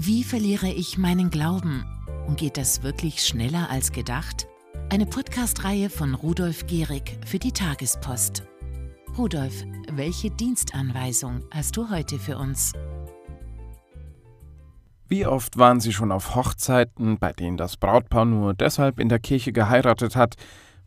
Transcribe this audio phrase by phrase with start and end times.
[0.00, 1.84] Wie verliere ich meinen Glauben?
[2.28, 4.46] Und geht das wirklich schneller als gedacht?
[4.90, 8.44] Eine Podcast-Reihe von Rudolf Gehrig für die Tagespost.
[9.18, 12.74] Rudolf, welche Dienstanweisung hast du heute für uns?
[15.08, 19.18] Wie oft waren Sie schon auf Hochzeiten, bei denen das Brautpaar nur deshalb in der
[19.18, 20.36] Kirche geheiratet hat,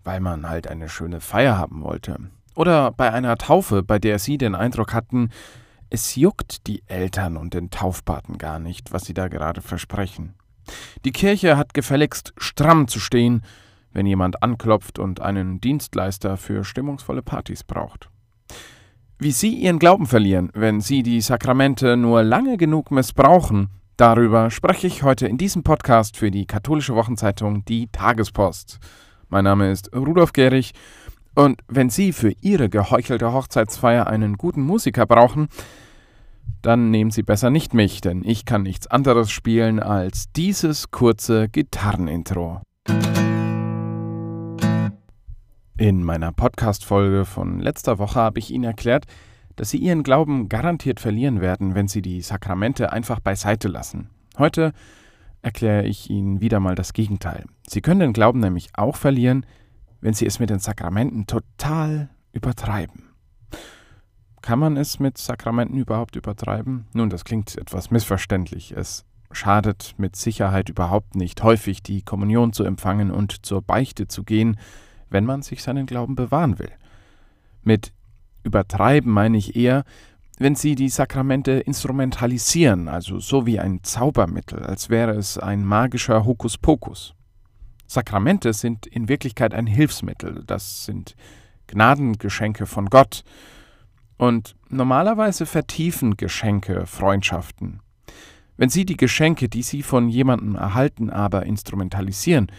[0.05, 2.18] weil man halt eine schöne Feier haben wollte?
[2.55, 5.32] Oder bei einer Taufe, bei der Sie den Eindruck hatten,
[5.91, 10.33] es juckt die Eltern und den Taufpaten gar nicht, was sie da gerade versprechen.
[11.04, 13.43] Die Kirche hat gefälligst stramm zu stehen,
[13.91, 18.09] wenn jemand anklopft und einen Dienstleister für stimmungsvolle Partys braucht.
[19.19, 24.87] Wie Sie Ihren Glauben verlieren, wenn Sie die Sakramente nur lange genug missbrauchen, darüber spreche
[24.87, 28.79] ich heute in diesem Podcast für die katholische Wochenzeitung Die Tagespost.
[29.27, 30.71] Mein Name ist Rudolf Gehrig
[31.33, 35.47] und wenn Sie für Ihre geheuchelte Hochzeitsfeier einen guten Musiker brauchen,
[36.61, 41.49] dann nehmen Sie besser nicht mich, denn ich kann nichts anderes spielen als dieses kurze
[41.49, 42.61] Gitarrenintro.
[45.77, 49.05] In meiner Podcast-Folge von letzter Woche habe ich Ihnen erklärt,
[49.55, 54.09] dass Sie Ihren Glauben garantiert verlieren werden, wenn Sie die Sakramente einfach beiseite lassen.
[54.38, 54.73] Heute
[55.41, 57.45] erkläre ich Ihnen wieder mal das Gegenteil.
[57.67, 59.45] Sie können den Glauben nämlich auch verlieren,
[60.02, 63.09] wenn sie es mit den Sakramenten total übertreiben.
[64.41, 66.88] Kann man es mit Sakramenten überhaupt übertreiben?
[66.94, 68.73] Nun, das klingt etwas missverständlich.
[68.75, 74.23] Es schadet mit Sicherheit überhaupt nicht, häufig die Kommunion zu empfangen und zur Beichte zu
[74.23, 74.57] gehen,
[75.09, 76.72] wenn man sich seinen Glauben bewahren will.
[77.61, 77.94] Mit
[78.44, 79.83] übertreiben meine ich eher,
[80.39, 86.25] wenn sie die Sakramente instrumentalisieren, also so wie ein Zaubermittel, als wäre es ein magischer
[86.25, 87.13] Hokuspokus.
[87.92, 91.14] Sakramente sind in Wirklichkeit ein Hilfsmittel, das sind
[91.67, 93.25] Gnadengeschenke von Gott.
[94.16, 97.81] Und normalerweise vertiefen Geschenke Freundschaften.
[98.56, 102.50] Wenn Sie die Geschenke, die Sie von jemandem erhalten, aber instrumentalisieren,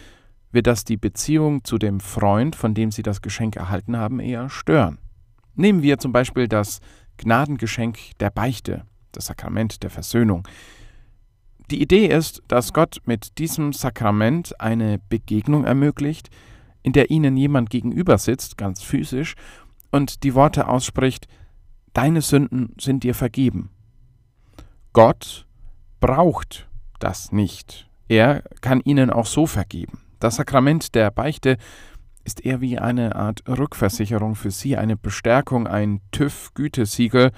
[0.51, 4.51] wird das die Beziehung zu dem Freund, von dem Sie das Geschenk erhalten haben, eher
[4.51, 4.99] stören.
[5.55, 6.79] Nehmen wir zum Beispiel das
[7.17, 10.47] Gnadengeschenk der Beichte, das Sakrament der Versöhnung.
[11.73, 16.29] Die Idee ist, dass Gott mit diesem Sakrament eine Begegnung ermöglicht,
[16.83, 19.33] in der ihnen jemand gegenüber sitzt, ganz physisch,
[19.89, 21.27] und die Worte ausspricht,
[21.93, 23.71] Deine Sünden sind dir vergeben.
[24.93, 25.47] Gott
[25.99, 26.69] braucht
[26.99, 27.89] das nicht.
[28.07, 29.99] Er kann ihnen auch so vergeben.
[30.19, 31.57] Das Sakrament der Beichte
[32.23, 37.31] ist eher wie eine Art Rückversicherung für sie, eine Bestärkung, ein TÜV-Gütesiegel,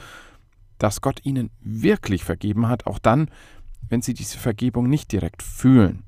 [0.78, 3.30] dass Gott ihnen wirklich vergeben hat, auch dann,
[3.90, 6.04] wenn sie diese Vergebung nicht direkt fühlen.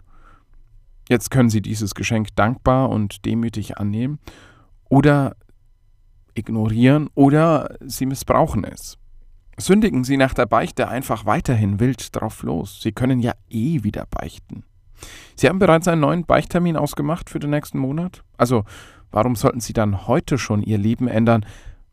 [1.10, 4.20] Jetzt können sie dieses Geschenk dankbar und demütig annehmen
[4.90, 5.36] oder
[6.34, 8.98] ignorieren oder sie missbrauchen es.
[9.60, 12.80] Sündigen Sie nach der Beichte einfach weiterhin wild drauf los.
[12.82, 14.64] Sie können ja eh wieder beichten.
[15.36, 18.24] Sie haben bereits einen neuen Beichttermin ausgemacht für den nächsten Monat?
[18.38, 18.66] Also,
[19.10, 21.44] warum sollten Sie dann heute schon Ihr Leben ändern,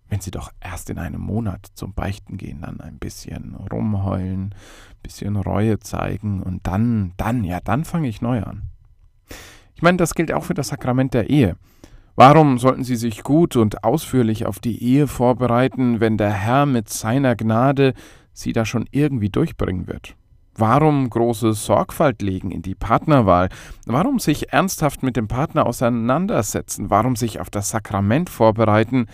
[0.09, 5.03] wenn Sie doch erst in einem Monat zum Beichten gehen, dann ein bisschen rumheulen, ein
[5.03, 8.63] bisschen Reue zeigen und dann, dann, ja, dann fange ich neu an.
[9.75, 11.57] Ich meine, das gilt auch für das Sakrament der Ehe.
[12.17, 16.89] Warum sollten Sie sich gut und ausführlich auf die Ehe vorbereiten, wenn der Herr mit
[16.89, 17.95] seiner Gnade
[18.33, 20.15] Sie da schon irgendwie durchbringen wird?
[20.57, 23.49] Warum große Sorgfalt legen in die Partnerwahl?
[23.87, 26.91] Warum sich ernsthaft mit dem Partner auseinandersetzen?
[26.91, 29.07] Warum sich auf das Sakrament vorbereiten,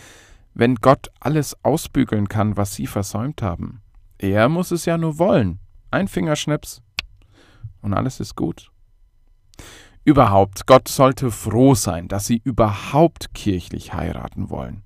[0.54, 3.82] wenn Gott alles ausbügeln kann, was Sie versäumt haben?
[4.18, 5.60] Er muss es ja nur wollen.
[5.90, 6.82] Ein Fingerschnips
[7.82, 8.70] und alles ist gut.
[10.04, 14.82] Überhaupt, Gott sollte froh sein, dass sie überhaupt kirchlich heiraten wollen.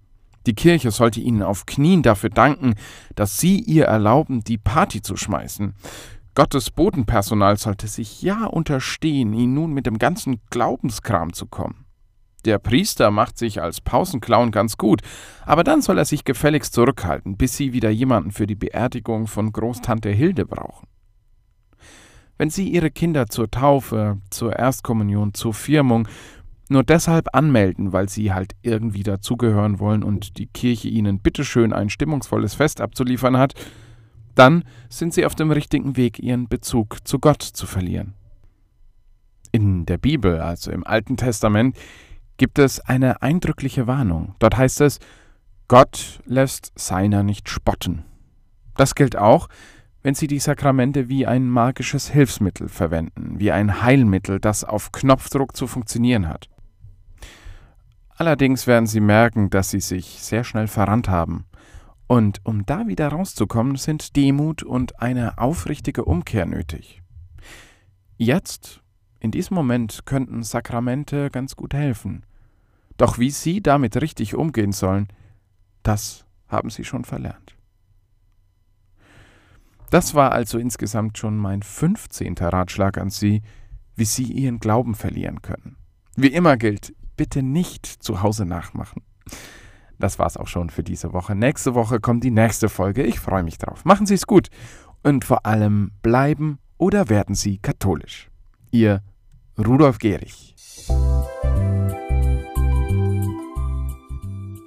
[0.47, 2.74] Die Kirche sollte ihnen auf Knien dafür danken,
[3.14, 5.74] dass sie ihr erlauben, die Party zu schmeißen.
[6.34, 11.84] Gottes Bodenpersonal sollte sich ja unterstehen, ihnen nun mit dem ganzen Glaubenskram zu kommen.
[12.44, 15.00] Der Priester macht sich als Pausenclown ganz gut,
[15.47, 19.53] aber dann soll er sich gefälligst zurückhalten, bis sie wieder jemanden für die Beerdigung von
[19.53, 20.86] Großtante Hilde brauchen.
[22.36, 26.09] Wenn Sie Ihre Kinder zur Taufe, zur Erstkommunion, zur Firmung
[26.68, 31.91] nur deshalb anmelden, weil Sie halt irgendwie dazugehören wollen und die Kirche Ihnen bitteschön ein
[31.91, 33.54] stimmungsvolles Fest abzuliefern hat,
[34.34, 38.15] dann sind Sie auf dem richtigen Weg, Ihren Bezug zu Gott zu verlieren.
[39.53, 41.77] In der Bibel, also im Alten Testament,
[42.36, 44.34] gibt es eine eindrückliche Warnung.
[44.39, 44.98] Dort heißt es,
[45.69, 48.04] Gott lässt seiner nicht spotten.
[48.77, 49.48] Das gilt auch,
[50.03, 55.57] wenn Sie die Sakramente wie ein magisches Hilfsmittel verwenden, wie ein Heilmittel, das auf Knopfdruck
[55.57, 56.51] zu funktionieren hat.
[58.16, 61.47] Allerdings werden Sie merken, dass Sie sich sehr schnell verrannt haben.
[62.07, 67.03] Und um da wieder rauszukommen, sind Demut und eine aufrichtige Umkehr nötig.
[68.16, 68.83] Jetzt,
[69.24, 72.26] in diesem Moment, könnten Sakramente ganz gut helfen.
[72.98, 75.09] Doch wie Sie damit richtig umgehen sollen,
[75.82, 77.56] das haben Sie schon verlernt.
[79.88, 82.36] Das war also insgesamt schon mein 15.
[82.36, 83.41] Ratschlag an Sie,
[83.97, 85.77] wie Sie Ihren Glauben verlieren können.
[86.16, 89.03] Wie immer gilt, bitte nicht zu Hause nachmachen.
[89.98, 91.34] Das war's auch schon für diese Woche.
[91.34, 93.03] Nächste Woche kommt die nächste Folge.
[93.04, 93.86] Ich freue mich drauf.
[93.86, 94.48] Machen Sie es gut
[95.03, 98.28] und vor allem bleiben oder werden Sie katholisch.
[98.70, 99.00] Ihr
[99.59, 100.54] Rudolf Gehrig.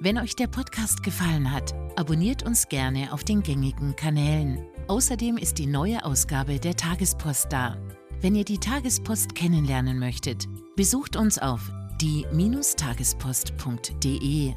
[0.00, 4.64] Wenn euch der Podcast gefallen hat, abonniert uns gerne auf den gängigen Kanälen.
[4.86, 7.76] Außerdem ist die neue Ausgabe der Tagespost da.
[8.22, 11.70] Wenn ihr die Tagespost kennenlernen möchtet, besucht uns auf
[12.00, 14.54] die-tagespost.de.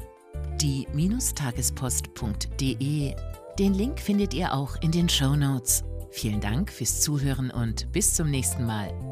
[0.60, 3.14] Die-tagespost.de.
[3.58, 5.84] Den Link findet ihr auch in den Show Notes.
[6.10, 9.11] Vielen Dank fürs Zuhören und bis zum nächsten Mal.